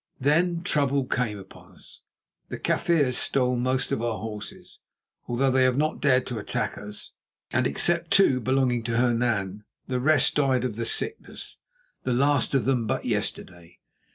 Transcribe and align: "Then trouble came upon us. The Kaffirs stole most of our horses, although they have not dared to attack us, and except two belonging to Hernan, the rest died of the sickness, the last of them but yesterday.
"Then 0.19 0.63
trouble 0.63 1.05
came 1.05 1.37
upon 1.37 1.73
us. 1.73 2.01
The 2.49 2.57
Kaffirs 2.57 3.19
stole 3.19 3.55
most 3.55 3.91
of 3.91 4.01
our 4.01 4.17
horses, 4.17 4.79
although 5.27 5.51
they 5.51 5.61
have 5.63 5.77
not 5.77 6.01
dared 6.01 6.25
to 6.25 6.39
attack 6.39 6.75
us, 6.75 7.11
and 7.51 7.67
except 7.67 8.09
two 8.09 8.39
belonging 8.39 8.81
to 8.85 8.97
Hernan, 8.97 9.63
the 9.85 9.99
rest 9.99 10.33
died 10.33 10.63
of 10.63 10.75
the 10.75 10.87
sickness, 10.87 11.57
the 12.01 12.13
last 12.13 12.55
of 12.55 12.65
them 12.65 12.87
but 12.87 13.05
yesterday. 13.05 13.77